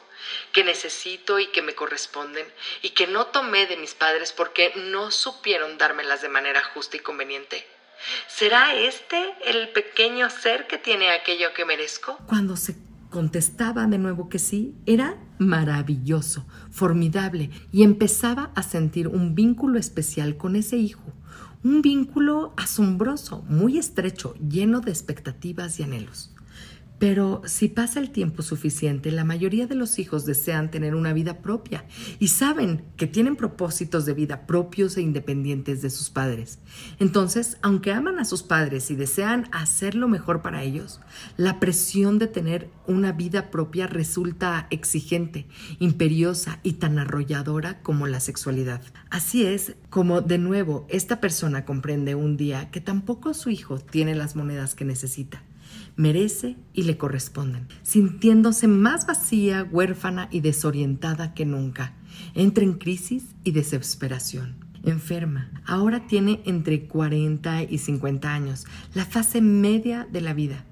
que 0.53 0.63
necesito 0.63 1.39
y 1.39 1.47
que 1.47 1.61
me 1.61 1.75
corresponden, 1.75 2.45
y 2.81 2.91
que 2.91 3.07
no 3.07 3.27
tomé 3.27 3.67
de 3.67 3.77
mis 3.77 3.93
padres 3.93 4.31
porque 4.31 4.71
no 4.89 5.11
supieron 5.11 5.77
dármelas 5.77 6.21
de 6.21 6.29
manera 6.29 6.61
justa 6.73 6.95
y 6.95 7.01
conveniente? 7.01 7.65
¿Será 8.27 8.73
este 8.75 9.33
el 9.45 9.69
pequeño 9.69 10.29
ser 10.29 10.67
que 10.67 10.77
tiene 10.77 11.11
aquello 11.11 11.53
que 11.53 11.65
merezco? 11.65 12.17
Cuando 12.27 12.55
se 12.55 12.75
contestaba 13.09 13.85
de 13.85 13.97
nuevo 13.97 14.29
que 14.29 14.39
sí, 14.39 14.75
era 14.85 15.17
maravilloso, 15.39 16.45
formidable, 16.71 17.49
y 17.71 17.83
empezaba 17.83 18.51
a 18.55 18.63
sentir 18.63 19.07
un 19.07 19.35
vínculo 19.35 19.77
especial 19.79 20.37
con 20.37 20.55
ese 20.55 20.77
hijo 20.77 21.13
un 21.65 21.81
vínculo 21.81 22.53
asombroso, 22.57 23.43
muy 23.49 23.79
estrecho, 23.79 24.35
lleno 24.35 24.81
de 24.81 24.91
expectativas 24.91 25.79
y 25.79 25.83
anhelos. 25.83 26.34
Pero 26.97 27.41
si 27.45 27.67
pasa 27.67 27.99
el 27.99 28.09
tiempo 28.11 28.41
suficiente, 28.41 29.11
la 29.11 29.25
mayoría 29.25 29.67
de 29.67 29.75
los 29.75 29.99
hijos 29.99 30.25
desean 30.25 30.71
tener 30.71 30.95
una 30.95 31.11
vida 31.11 31.39
propia 31.39 31.83
y 32.19 32.29
saben 32.29 32.83
que 32.95 33.05
tienen 33.05 33.35
propósitos 33.35 34.05
de 34.05 34.13
vida 34.13 34.47
propios 34.47 34.95
e 34.95 35.01
independientes 35.01 35.81
de 35.81 35.89
sus 35.89 36.09
padres. 36.09 36.59
Entonces, 36.99 37.57
aunque 37.61 37.91
aman 37.91 38.17
a 38.17 38.25
sus 38.25 38.43
padres 38.43 38.89
y 38.91 38.95
desean 38.95 39.49
hacer 39.51 39.95
lo 39.95 40.07
mejor 40.07 40.41
para 40.41 40.63
ellos, 40.63 41.01
la 41.35 41.59
presión 41.59 42.17
de 42.17 42.27
tener 42.27 42.69
una 42.87 43.11
vida 43.11 43.51
propia 43.51 43.87
resulta 43.87 44.67
exigente, 44.69 45.47
imperiosa 45.79 46.59
y 46.63 46.73
tan 46.73 46.97
arrolladora 46.97 47.81
como 47.81 48.07
la 48.07 48.21
sexualidad. 48.21 48.81
Así 49.09 49.45
es 49.45 49.75
como, 49.89 50.21
de 50.21 50.37
nuevo, 50.37 50.85
esta 50.89 51.19
persona 51.19 51.65
comprende 51.65 52.15
un 52.15 52.37
día 52.37 52.71
que 52.71 52.79
tampoco 52.79 53.33
su 53.33 53.49
hijo 53.49 53.79
tiene 53.79 54.15
las 54.15 54.35
monedas 54.35 54.75
que 54.75 54.85
necesita 54.85 55.43
merece 55.95 56.57
y 56.73 56.83
le 56.83 56.97
corresponden, 56.97 57.67
sintiéndose 57.83 58.67
más 58.67 59.07
vacía, 59.07 59.67
huérfana 59.69 60.27
y 60.31 60.41
desorientada 60.41 61.33
que 61.33 61.45
nunca. 61.45 61.93
Entra 62.33 62.63
en 62.63 62.73
crisis 62.73 63.35
y 63.43 63.51
desesperación. 63.51 64.65
Enferma. 64.83 65.49
Ahora 65.65 66.05
tiene 66.07 66.41
entre 66.45 66.87
40 66.87 67.63
y 67.63 67.77
50 67.79 68.33
años, 68.33 68.65
la 68.93 69.05
fase 69.05 69.41
media 69.41 70.07
de 70.11 70.21
la 70.21 70.33
vida. 70.33 70.65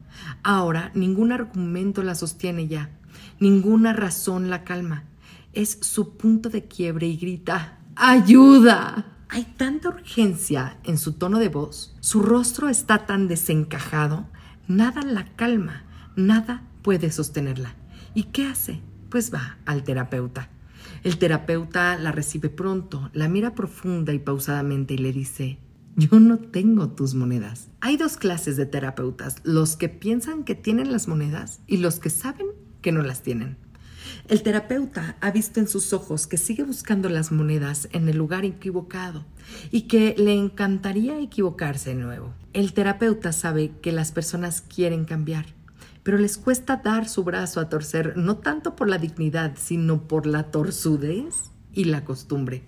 Ahora 0.43 0.91
ningún 0.93 1.31
argumento 1.31 2.03
la 2.03 2.13
sostiene 2.13 2.67
ya, 2.67 2.91
ninguna 3.39 3.93
razón 3.93 4.50
la 4.50 4.63
calma. 4.63 5.05
Es 5.53 5.79
su 5.81 6.15
punto 6.17 6.50
de 6.50 6.67
quiebre 6.67 7.07
y 7.07 7.17
grita, 7.17 7.79
¡Ayuda! 7.95 9.05
Hay 9.29 9.45
tanta 9.57 9.89
urgencia 9.89 10.77
en 10.83 11.00
su 11.00 11.13
tono 11.13 11.39
de 11.39 11.50
voz, 11.50 11.95
su 12.01 12.22
rostro 12.22 12.69
está 12.69 13.07
tan 13.07 13.27
desencajado 13.27 14.27
Nada 14.67 15.01
la 15.01 15.25
calma, 15.36 15.84
nada 16.15 16.63
puede 16.82 17.12
sostenerla. 17.12 17.75
¿Y 18.13 18.24
qué 18.25 18.46
hace? 18.46 18.79
Pues 19.10 19.34
va 19.34 19.58
al 19.65 19.84
terapeuta. 19.84 20.50
El 21.03 21.17
terapeuta 21.17 21.98
la 21.98 22.12
recibe 22.12 22.50
pronto, 22.50 23.10
la 23.13 23.27
mira 23.27 23.55
profunda 23.55 24.13
y 24.13 24.20
pausadamente 24.20 24.93
y 24.93 24.98
le 24.98 25.12
dice, 25.12 25.60
yo 25.96 26.20
no 26.20 26.39
tengo 26.39 26.89
tus 26.89 27.13
monedas. 27.13 27.70
Hay 27.82 27.98
dos 27.98 28.17
clases 28.17 28.55
de 28.55 28.65
terapeutas, 28.65 29.38
los 29.43 29.75
que 29.75 29.89
piensan 29.89 30.43
que 30.43 30.55
tienen 30.55 30.91
las 30.91 31.08
monedas 31.08 31.62
y 31.67 31.77
los 31.77 32.00
que 32.00 32.10
saben 32.10 32.48
que 32.82 32.91
no 32.91 33.01
las 33.01 33.22
tienen. 33.22 33.58
El 34.29 34.41
terapeuta 34.41 35.17
ha 35.19 35.31
visto 35.31 35.59
en 35.59 35.67
sus 35.67 35.91
ojos 35.91 36.27
que 36.27 36.37
sigue 36.37 36.63
buscando 36.63 37.09
las 37.09 37.33
monedas 37.33 37.89
en 37.91 38.07
el 38.07 38.17
lugar 38.17 38.45
equivocado 38.45 39.25
y 39.69 39.81
que 39.81 40.15
le 40.17 40.33
encantaría 40.33 41.19
equivocarse 41.19 41.89
de 41.89 42.01
nuevo. 42.01 42.33
El 42.53 42.71
terapeuta 42.73 43.33
sabe 43.33 43.73
que 43.81 43.91
las 43.91 44.13
personas 44.13 44.61
quieren 44.61 45.03
cambiar, 45.03 45.47
pero 46.03 46.17
les 46.17 46.37
cuesta 46.37 46.77
dar 46.77 47.09
su 47.09 47.25
brazo 47.25 47.59
a 47.59 47.67
torcer 47.67 48.15
no 48.15 48.37
tanto 48.37 48.77
por 48.77 48.87
la 48.87 48.97
dignidad, 48.97 49.55
sino 49.57 50.07
por 50.07 50.25
la 50.25 50.51
torsudez 50.51 51.51
y 51.73 51.83
la 51.85 52.05
costumbre. 52.05 52.63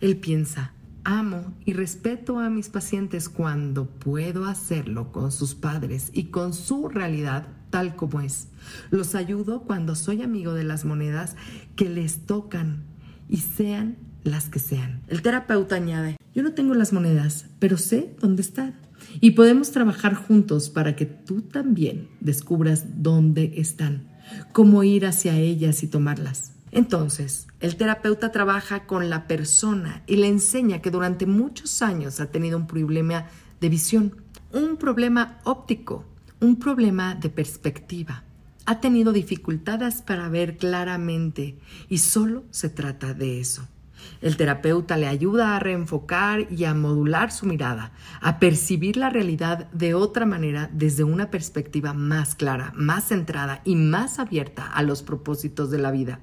Él 0.00 0.16
piensa, 0.16 0.72
amo 1.04 1.52
y 1.66 1.74
respeto 1.74 2.38
a 2.38 2.48
mis 2.48 2.70
pacientes 2.70 3.28
cuando 3.28 3.84
puedo 3.84 4.46
hacerlo 4.46 5.12
con 5.12 5.30
sus 5.30 5.54
padres 5.54 6.08
y 6.14 6.30
con 6.30 6.54
su 6.54 6.88
realidad 6.88 7.46
tal 7.76 7.94
como 7.94 8.22
es. 8.22 8.48
Los 8.90 9.14
ayudo 9.14 9.60
cuando 9.60 9.96
soy 9.96 10.22
amigo 10.22 10.54
de 10.54 10.64
las 10.64 10.86
monedas 10.86 11.36
que 11.74 11.90
les 11.90 12.24
tocan 12.24 12.84
y 13.28 13.36
sean 13.36 13.98
las 14.24 14.48
que 14.48 14.58
sean. 14.58 15.02
El 15.08 15.20
terapeuta 15.20 15.74
añade, 15.74 16.16
yo 16.34 16.42
no 16.42 16.54
tengo 16.54 16.72
las 16.72 16.94
monedas, 16.94 17.44
pero 17.58 17.76
sé 17.76 18.16
dónde 18.18 18.40
están 18.40 18.76
y 19.20 19.32
podemos 19.32 19.72
trabajar 19.72 20.14
juntos 20.14 20.70
para 20.70 20.96
que 20.96 21.04
tú 21.04 21.42
también 21.42 22.08
descubras 22.20 23.02
dónde 23.02 23.52
están, 23.58 24.08
cómo 24.52 24.82
ir 24.82 25.04
hacia 25.04 25.36
ellas 25.36 25.82
y 25.82 25.86
tomarlas. 25.86 26.52
Entonces, 26.72 27.46
el 27.60 27.76
terapeuta 27.76 28.32
trabaja 28.32 28.86
con 28.86 29.10
la 29.10 29.26
persona 29.26 30.02
y 30.06 30.16
le 30.16 30.28
enseña 30.28 30.80
que 30.80 30.90
durante 30.90 31.26
muchos 31.26 31.82
años 31.82 32.20
ha 32.20 32.30
tenido 32.30 32.56
un 32.56 32.68
problema 32.68 33.26
de 33.60 33.68
visión, 33.68 34.16
un 34.50 34.78
problema 34.78 35.40
óptico, 35.44 36.06
un 36.40 36.56
problema 36.56 37.14
de 37.14 37.30
perspectiva. 37.30 38.24
Ha 38.66 38.80
tenido 38.80 39.12
dificultades 39.12 40.02
para 40.02 40.28
ver 40.28 40.56
claramente 40.56 41.58
y 41.88 41.98
solo 41.98 42.44
se 42.50 42.68
trata 42.68 43.14
de 43.14 43.40
eso. 43.40 43.66
El 44.20 44.36
terapeuta 44.36 44.96
le 44.96 45.06
ayuda 45.06 45.56
a 45.56 45.58
reenfocar 45.58 46.52
y 46.52 46.64
a 46.64 46.74
modular 46.74 47.32
su 47.32 47.46
mirada, 47.46 47.92
a 48.20 48.38
percibir 48.38 48.96
la 48.96 49.10
realidad 49.10 49.70
de 49.72 49.94
otra 49.94 50.26
manera 50.26 50.70
desde 50.72 51.04
una 51.04 51.30
perspectiva 51.30 51.92
más 51.92 52.34
clara, 52.34 52.72
más 52.76 53.08
centrada 53.08 53.62
y 53.64 53.76
más 53.76 54.18
abierta 54.18 54.66
a 54.66 54.82
los 54.82 55.02
propósitos 55.02 55.70
de 55.70 55.78
la 55.78 55.90
vida. 55.90 56.20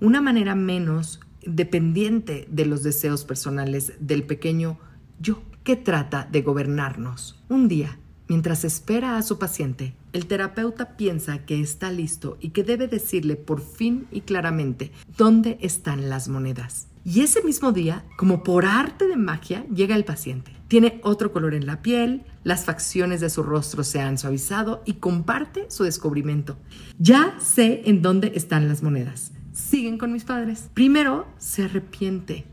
Una 0.00 0.20
manera 0.20 0.54
menos 0.54 1.20
dependiente 1.44 2.46
de 2.50 2.66
los 2.66 2.82
deseos 2.82 3.24
personales 3.24 3.94
del 3.98 4.24
pequeño 4.24 4.78
yo 5.20 5.42
que 5.64 5.76
trata 5.76 6.28
de 6.30 6.42
gobernarnos. 6.42 7.40
Un 7.48 7.68
día, 7.68 7.98
Mientras 8.32 8.64
espera 8.64 9.18
a 9.18 9.22
su 9.22 9.38
paciente, 9.38 9.94
el 10.14 10.24
terapeuta 10.24 10.96
piensa 10.96 11.44
que 11.44 11.60
está 11.60 11.92
listo 11.92 12.38
y 12.40 12.48
que 12.48 12.64
debe 12.64 12.88
decirle 12.88 13.36
por 13.36 13.60
fin 13.60 14.06
y 14.10 14.22
claramente 14.22 14.90
dónde 15.18 15.58
están 15.60 16.08
las 16.08 16.28
monedas. 16.28 16.88
Y 17.04 17.20
ese 17.20 17.42
mismo 17.42 17.72
día, 17.72 18.06
como 18.16 18.42
por 18.42 18.64
arte 18.64 19.06
de 19.06 19.16
magia, 19.16 19.66
llega 19.66 19.96
el 19.96 20.06
paciente. 20.06 20.50
Tiene 20.68 20.98
otro 21.04 21.30
color 21.30 21.52
en 21.52 21.66
la 21.66 21.82
piel, 21.82 22.24
las 22.42 22.64
facciones 22.64 23.20
de 23.20 23.28
su 23.28 23.42
rostro 23.42 23.84
se 23.84 24.00
han 24.00 24.16
suavizado 24.16 24.82
y 24.86 24.94
comparte 24.94 25.66
su 25.68 25.84
descubrimiento. 25.84 26.56
Ya 26.98 27.36
sé 27.38 27.82
en 27.84 28.00
dónde 28.00 28.32
están 28.34 28.66
las 28.66 28.82
monedas. 28.82 29.32
Siguen 29.52 29.98
con 29.98 30.10
mis 30.10 30.24
padres. 30.24 30.70
Primero 30.72 31.26
se 31.36 31.64
arrepiente 31.64 32.46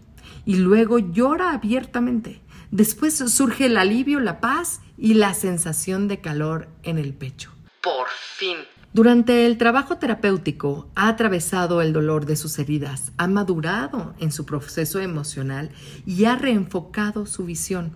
y 0.45 0.55
luego 0.55 0.99
llora 0.99 1.53
abiertamente. 1.53 2.41
Después 2.71 3.17
surge 3.17 3.65
el 3.65 3.77
alivio, 3.77 4.19
la 4.19 4.39
paz 4.39 4.81
y 4.97 5.15
la 5.15 5.33
sensación 5.33 6.07
de 6.07 6.21
calor 6.21 6.67
en 6.83 6.97
el 6.97 7.13
pecho. 7.13 7.51
Por 7.81 8.07
fin. 8.09 8.57
Durante 8.91 9.45
el 9.45 9.57
trabajo 9.57 9.97
terapéutico 9.97 10.87
ha 10.95 11.07
atravesado 11.09 11.81
el 11.81 11.93
dolor 11.93 12.25
de 12.25 12.35
sus 12.35 12.57
heridas, 12.59 13.11
ha 13.17 13.27
madurado 13.27 14.13
en 14.19 14.31
su 14.31 14.45
proceso 14.45 14.99
emocional 14.99 15.69
y 16.05 16.25
ha 16.25 16.35
reenfocado 16.35 17.25
su 17.25 17.45
visión. 17.45 17.91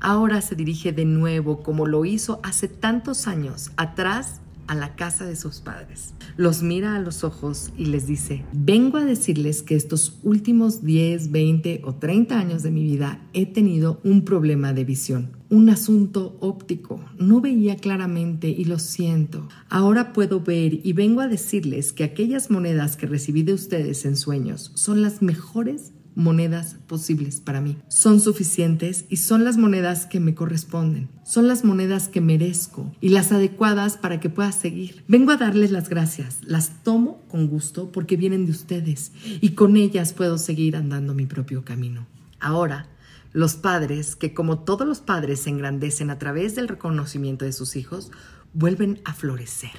Ahora 0.00 0.40
se 0.40 0.54
dirige 0.54 0.92
de 0.92 1.04
nuevo, 1.04 1.62
como 1.62 1.86
lo 1.86 2.04
hizo 2.04 2.40
hace 2.42 2.68
tantos 2.68 3.26
años, 3.26 3.70
atrás 3.76 4.41
a 4.72 4.74
la 4.74 4.96
casa 4.96 5.26
de 5.26 5.36
sus 5.36 5.60
padres. 5.60 6.14
Los 6.38 6.62
mira 6.62 6.96
a 6.96 6.98
los 6.98 7.24
ojos 7.24 7.70
y 7.76 7.86
les 7.86 8.06
dice, 8.06 8.42
vengo 8.54 8.96
a 8.96 9.04
decirles 9.04 9.62
que 9.62 9.76
estos 9.76 10.18
últimos 10.22 10.82
10, 10.82 11.30
20 11.30 11.82
o 11.84 11.94
30 11.96 12.38
años 12.38 12.62
de 12.62 12.70
mi 12.70 12.82
vida 12.82 13.20
he 13.34 13.44
tenido 13.44 14.00
un 14.02 14.24
problema 14.24 14.72
de 14.72 14.84
visión, 14.84 15.32
un 15.50 15.68
asunto 15.68 16.38
óptico. 16.40 17.04
No 17.18 17.42
veía 17.42 17.76
claramente 17.76 18.48
y 18.48 18.64
lo 18.64 18.78
siento. 18.78 19.46
Ahora 19.68 20.14
puedo 20.14 20.40
ver 20.40 20.80
y 20.82 20.94
vengo 20.94 21.20
a 21.20 21.28
decirles 21.28 21.92
que 21.92 22.04
aquellas 22.04 22.50
monedas 22.50 22.96
que 22.96 23.06
recibí 23.06 23.42
de 23.42 23.52
ustedes 23.52 24.06
en 24.06 24.16
sueños 24.16 24.72
son 24.74 25.02
las 25.02 25.20
mejores 25.20 25.92
monedas 26.14 26.76
posibles 26.86 27.40
para 27.40 27.60
mí. 27.60 27.76
Son 27.88 28.20
suficientes 28.20 29.04
y 29.08 29.16
son 29.16 29.44
las 29.44 29.56
monedas 29.56 30.06
que 30.06 30.20
me 30.20 30.34
corresponden. 30.34 31.08
Son 31.24 31.48
las 31.48 31.64
monedas 31.64 32.08
que 32.08 32.20
merezco 32.20 32.94
y 33.00 33.10
las 33.10 33.32
adecuadas 33.32 33.96
para 33.96 34.20
que 34.20 34.30
pueda 34.30 34.52
seguir. 34.52 35.04
Vengo 35.08 35.32
a 35.32 35.36
darles 35.36 35.70
las 35.70 35.88
gracias. 35.88 36.38
Las 36.42 36.82
tomo 36.82 37.22
con 37.28 37.48
gusto 37.48 37.92
porque 37.92 38.16
vienen 38.16 38.46
de 38.46 38.52
ustedes 38.52 39.12
y 39.40 39.50
con 39.50 39.76
ellas 39.76 40.12
puedo 40.12 40.38
seguir 40.38 40.76
andando 40.76 41.14
mi 41.14 41.26
propio 41.26 41.64
camino. 41.64 42.06
Ahora, 42.40 42.88
los 43.32 43.54
padres, 43.54 44.14
que 44.14 44.34
como 44.34 44.58
todos 44.58 44.86
los 44.86 45.00
padres 45.00 45.40
se 45.40 45.50
engrandecen 45.50 46.10
a 46.10 46.18
través 46.18 46.54
del 46.54 46.68
reconocimiento 46.68 47.44
de 47.44 47.52
sus 47.52 47.76
hijos, 47.76 48.10
vuelven 48.52 49.00
a 49.04 49.14
florecer 49.14 49.70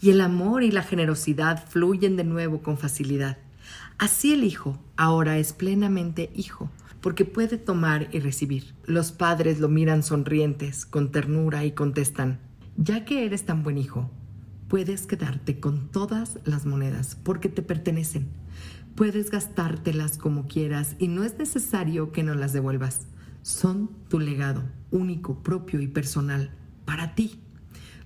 y 0.00 0.10
el 0.10 0.20
amor 0.20 0.62
y 0.62 0.70
la 0.70 0.82
generosidad 0.82 1.64
fluyen 1.68 2.16
de 2.16 2.24
nuevo 2.24 2.62
con 2.62 2.78
facilidad. 2.78 3.38
Así 3.98 4.32
el 4.32 4.44
hijo 4.44 4.78
ahora 4.96 5.38
es 5.38 5.52
plenamente 5.52 6.30
hijo, 6.34 6.70
porque 7.00 7.24
puede 7.24 7.56
tomar 7.56 8.08
y 8.12 8.20
recibir. 8.20 8.74
Los 8.84 9.12
padres 9.12 9.58
lo 9.58 9.68
miran 9.68 10.02
sonrientes, 10.02 10.84
con 10.84 11.12
ternura 11.12 11.64
y 11.64 11.72
contestan, 11.72 12.40
ya 12.76 13.04
que 13.04 13.24
eres 13.24 13.46
tan 13.46 13.62
buen 13.62 13.78
hijo, 13.78 14.10
puedes 14.68 15.06
quedarte 15.06 15.60
con 15.60 15.88
todas 15.88 16.38
las 16.44 16.66
monedas 16.66 17.16
porque 17.22 17.48
te 17.48 17.62
pertenecen. 17.62 18.28
Puedes 18.94 19.30
gastártelas 19.30 20.18
como 20.18 20.46
quieras 20.46 20.96
y 20.98 21.08
no 21.08 21.24
es 21.24 21.38
necesario 21.38 22.12
que 22.12 22.22
no 22.22 22.34
las 22.34 22.52
devuelvas. 22.52 23.06
Son 23.42 23.90
tu 24.08 24.18
legado, 24.18 24.64
único, 24.90 25.42
propio 25.42 25.80
y 25.80 25.86
personal, 25.86 26.50
para 26.84 27.14
ti. 27.14 27.40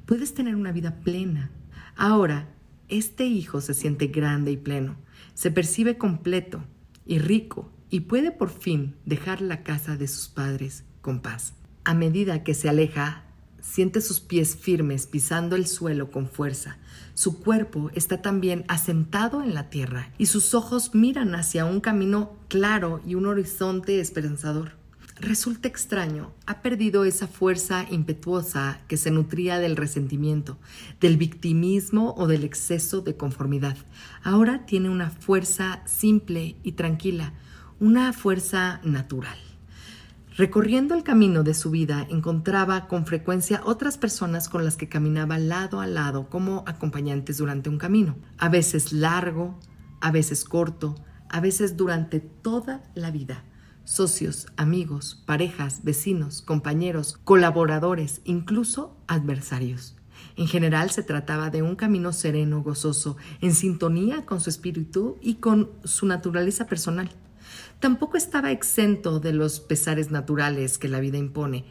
Puedes 0.06 0.34
tener 0.34 0.54
una 0.54 0.72
vida 0.72 1.00
plena. 1.00 1.50
Ahora, 1.96 2.48
este 2.88 3.26
hijo 3.26 3.60
se 3.60 3.74
siente 3.74 4.08
grande 4.08 4.52
y 4.52 4.56
pleno 4.56 4.96
se 5.34 5.50
percibe 5.50 5.98
completo 5.98 6.64
y 7.06 7.18
rico 7.18 7.70
y 7.90 8.00
puede 8.00 8.30
por 8.30 8.50
fin 8.50 8.94
dejar 9.04 9.40
la 9.40 9.62
casa 9.62 9.96
de 9.96 10.08
sus 10.08 10.28
padres 10.28 10.84
con 11.00 11.20
paz. 11.20 11.54
A 11.84 11.94
medida 11.94 12.44
que 12.44 12.54
se 12.54 12.68
aleja, 12.68 13.24
siente 13.60 14.00
sus 14.00 14.20
pies 14.20 14.56
firmes 14.56 15.06
pisando 15.06 15.56
el 15.56 15.66
suelo 15.66 16.10
con 16.10 16.28
fuerza. 16.28 16.78
Su 17.14 17.40
cuerpo 17.40 17.90
está 17.94 18.22
también 18.22 18.64
asentado 18.68 19.42
en 19.42 19.54
la 19.54 19.70
tierra 19.70 20.12
y 20.18 20.26
sus 20.26 20.54
ojos 20.54 20.94
miran 20.94 21.34
hacia 21.34 21.64
un 21.64 21.80
camino 21.80 22.36
claro 22.48 23.00
y 23.06 23.14
un 23.14 23.26
horizonte 23.26 24.00
esperanzador 24.00 24.79
resulta 25.20 25.68
extraño, 25.68 26.32
ha 26.46 26.62
perdido 26.62 27.04
esa 27.04 27.26
fuerza 27.26 27.86
impetuosa 27.90 28.80
que 28.88 28.96
se 28.96 29.10
nutría 29.10 29.58
del 29.58 29.76
resentimiento, 29.76 30.58
del 31.00 31.16
victimismo 31.16 32.14
o 32.16 32.26
del 32.26 32.44
exceso 32.44 33.02
de 33.02 33.16
conformidad. 33.16 33.76
Ahora 34.22 34.66
tiene 34.66 34.88
una 34.88 35.10
fuerza 35.10 35.82
simple 35.86 36.56
y 36.62 36.72
tranquila, 36.72 37.34
una 37.78 38.12
fuerza 38.12 38.80
natural. 38.82 39.38
Recorriendo 40.36 40.94
el 40.94 41.02
camino 41.02 41.42
de 41.42 41.54
su 41.54 41.70
vida, 41.70 42.06
encontraba 42.08 42.88
con 42.88 43.04
frecuencia 43.04 43.60
otras 43.64 43.98
personas 43.98 44.48
con 44.48 44.64
las 44.64 44.76
que 44.76 44.88
caminaba 44.88 45.38
lado 45.38 45.80
a 45.80 45.86
lado 45.86 46.30
como 46.30 46.64
acompañantes 46.66 47.36
durante 47.36 47.68
un 47.68 47.78
camino, 47.78 48.16
a 48.38 48.48
veces 48.48 48.92
largo, 48.92 49.58
a 50.00 50.10
veces 50.10 50.44
corto, 50.44 50.94
a 51.28 51.40
veces 51.40 51.76
durante 51.76 52.20
toda 52.20 52.82
la 52.94 53.10
vida 53.10 53.44
socios, 53.84 54.46
amigos, 54.56 55.22
parejas, 55.26 55.80
vecinos, 55.82 56.42
compañeros, 56.42 57.18
colaboradores, 57.24 58.20
incluso 58.24 58.96
adversarios. 59.06 59.96
En 60.36 60.46
general 60.46 60.90
se 60.90 61.02
trataba 61.02 61.50
de 61.50 61.62
un 61.62 61.76
camino 61.76 62.12
sereno, 62.12 62.62
gozoso, 62.62 63.16
en 63.40 63.54
sintonía 63.54 64.24
con 64.26 64.40
su 64.40 64.50
espíritu 64.50 65.18
y 65.20 65.34
con 65.34 65.70
su 65.84 66.06
naturaleza 66.06 66.66
personal. 66.66 67.10
Tampoco 67.80 68.16
estaba 68.16 68.52
exento 68.52 69.20
de 69.20 69.32
los 69.32 69.60
pesares 69.60 70.10
naturales 70.10 70.78
que 70.78 70.88
la 70.88 71.00
vida 71.00 71.18
impone. 71.18 71.64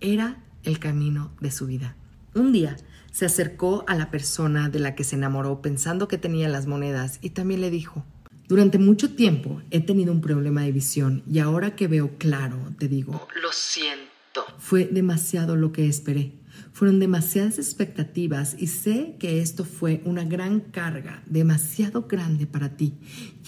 Era 0.00 0.42
el 0.62 0.78
camino 0.78 1.32
de 1.40 1.50
su 1.50 1.66
vida. 1.66 1.96
Un 2.34 2.52
día 2.52 2.76
se 3.10 3.26
acercó 3.26 3.84
a 3.86 3.94
la 3.94 4.10
persona 4.10 4.68
de 4.68 4.78
la 4.78 4.94
que 4.94 5.04
se 5.04 5.16
enamoró 5.16 5.60
pensando 5.60 6.08
que 6.08 6.18
tenía 6.18 6.48
las 6.48 6.66
monedas 6.66 7.18
y 7.22 7.30
también 7.30 7.60
le 7.60 7.70
dijo, 7.70 8.04
durante 8.52 8.78
mucho 8.78 9.14
tiempo 9.14 9.62
he 9.70 9.80
tenido 9.80 10.12
un 10.12 10.20
problema 10.20 10.60
de 10.60 10.72
visión 10.72 11.22
y 11.26 11.38
ahora 11.38 11.74
que 11.74 11.88
veo 11.88 12.18
claro, 12.18 12.58
te 12.78 12.86
digo, 12.86 13.26
lo 13.42 13.50
siento. 13.50 14.44
Fue 14.58 14.84
demasiado 14.84 15.56
lo 15.56 15.72
que 15.72 15.88
esperé. 15.88 16.34
Fueron 16.74 17.00
demasiadas 17.00 17.56
expectativas 17.56 18.54
y 18.58 18.66
sé 18.66 19.16
que 19.18 19.40
esto 19.40 19.64
fue 19.64 20.02
una 20.04 20.24
gran 20.24 20.60
carga, 20.60 21.22
demasiado 21.24 22.02
grande 22.02 22.46
para 22.46 22.76
ti, 22.76 22.92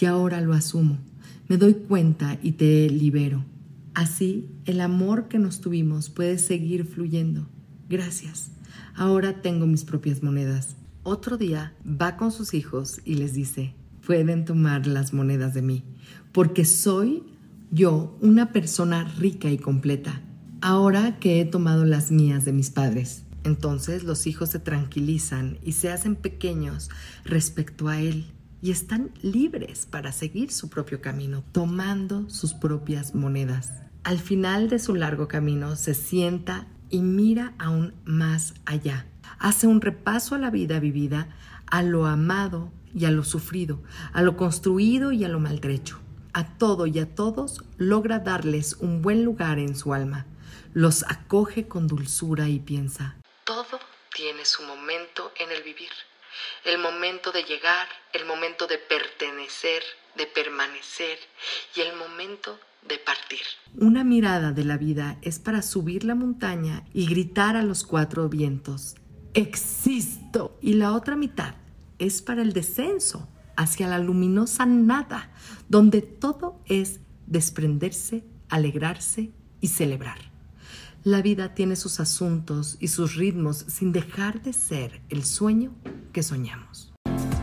y 0.01 0.05
ahora 0.05 0.41
lo 0.41 0.55
asumo. 0.55 0.97
Me 1.47 1.57
doy 1.57 1.75
cuenta 1.75 2.39
y 2.41 2.53
te 2.53 2.89
libero. 2.89 3.45
Así, 3.93 4.49
el 4.65 4.81
amor 4.81 5.27
que 5.27 5.37
nos 5.37 5.61
tuvimos 5.61 6.09
puede 6.09 6.39
seguir 6.39 6.83
fluyendo. 6.83 7.47
Gracias. 7.87 8.49
Ahora 8.95 9.43
tengo 9.43 9.67
mis 9.67 9.83
propias 9.83 10.23
monedas. 10.23 10.77
Otro 11.03 11.37
día 11.37 11.75
va 11.85 12.17
con 12.17 12.31
sus 12.31 12.55
hijos 12.55 13.01
y 13.05 13.13
les 13.13 13.33
dice, 13.33 13.75
pueden 14.05 14.45
tomar 14.45 14.87
las 14.87 15.13
monedas 15.13 15.53
de 15.53 15.61
mí, 15.61 15.83
porque 16.31 16.65
soy 16.65 17.23
yo 17.71 18.17
una 18.21 18.51
persona 18.51 19.03
rica 19.17 19.49
y 19.49 19.57
completa, 19.57 20.21
ahora 20.61 21.19
que 21.19 21.41
he 21.41 21.45
tomado 21.45 21.85
las 21.85 22.11
mías 22.11 22.45
de 22.45 22.53
mis 22.53 22.69
padres. 22.69 23.23
Entonces 23.43 24.03
los 24.03 24.27
hijos 24.27 24.49
se 24.49 24.59
tranquilizan 24.59 25.59
y 25.63 25.73
se 25.73 25.91
hacen 25.91 26.15
pequeños 26.15 26.89
respecto 27.25 27.89
a 27.89 27.99
él 27.99 28.25
y 28.61 28.71
están 28.71 29.11
libres 29.21 29.85
para 29.85 30.11
seguir 30.11 30.51
su 30.51 30.69
propio 30.69 31.01
camino, 31.01 31.43
tomando 31.51 32.29
sus 32.29 32.53
propias 32.53 33.13
monedas. 33.13 33.71
Al 34.03 34.19
final 34.19 34.69
de 34.69 34.79
su 34.79 34.95
largo 34.95 35.27
camino 35.27 35.75
se 35.75 35.93
sienta 35.93 36.67
y 36.89 37.01
mira 37.01 37.53
aún 37.59 37.93
más 38.05 38.55
allá. 38.65 39.05
Hace 39.37 39.67
un 39.67 39.81
repaso 39.81 40.33
a 40.33 40.39
la 40.39 40.49
vida 40.49 40.79
vivida, 40.79 41.29
a 41.67 41.83
lo 41.83 42.05
amado 42.05 42.71
y 42.93 43.05
a 43.05 43.11
lo 43.11 43.23
sufrido, 43.23 43.81
a 44.13 44.21
lo 44.21 44.37
construido 44.37 45.11
y 45.11 45.23
a 45.23 45.27
lo 45.27 45.39
maltrecho. 45.39 45.99
A 46.33 46.57
todo 46.57 46.87
y 46.87 46.99
a 46.99 47.15
todos 47.15 47.63
logra 47.77 48.19
darles 48.19 48.77
un 48.79 49.01
buen 49.01 49.23
lugar 49.23 49.59
en 49.59 49.75
su 49.75 49.93
alma. 49.93 50.25
Los 50.73 51.03
acoge 51.03 51.67
con 51.67 51.87
dulzura 51.87 52.49
y 52.49 52.59
piensa, 52.59 53.15
todo 53.45 53.79
tiene 54.13 54.43
su 54.43 54.63
momento 54.63 55.31
en 55.39 55.51
el 55.51 55.63
vivir. 55.63 55.91
El 56.65 56.79
momento 56.79 57.31
de 57.31 57.43
llegar, 57.43 57.87
el 58.11 58.25
momento 58.25 58.67
de 58.67 58.77
pertenecer, 58.77 59.83
de 60.17 60.25
permanecer 60.25 61.19
y 61.75 61.81
el 61.81 61.95
momento 61.95 62.59
de 62.87 62.97
partir. 62.97 63.41
Una 63.77 64.03
mirada 64.03 64.51
de 64.51 64.63
la 64.63 64.77
vida 64.77 65.17
es 65.21 65.39
para 65.39 65.61
subir 65.61 66.03
la 66.03 66.15
montaña 66.15 66.83
y 66.93 67.07
gritar 67.07 67.55
a 67.55 67.63
los 67.63 67.83
cuatro 67.83 68.29
vientos, 68.29 68.95
existo. 69.35 70.57
Y 70.61 70.73
la 70.73 70.93
otra 70.93 71.15
mitad 71.15 71.55
es 71.99 72.21
para 72.21 72.41
el 72.41 72.53
descenso 72.53 73.27
hacia 73.55 73.87
la 73.87 73.99
luminosa 73.99 74.65
nada, 74.65 75.29
donde 75.69 76.01
todo 76.01 76.59
es 76.65 76.99
desprenderse, 77.27 78.25
alegrarse 78.49 79.31
y 79.61 79.67
celebrar. 79.67 80.17
La 81.03 81.21
vida 81.21 81.53
tiene 81.53 81.75
sus 81.75 81.99
asuntos 81.99 82.77
y 82.79 82.87
sus 82.87 83.15
ritmos 83.15 83.57
sin 83.67 83.91
dejar 83.91 84.41
de 84.41 84.53
ser 84.53 85.01
el 85.09 85.23
sueño 85.23 85.71
que 86.11 86.23
soñamos. 86.23 86.94